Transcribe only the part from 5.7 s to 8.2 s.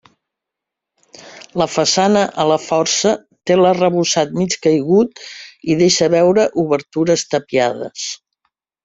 i deixa veure obertures tapiades.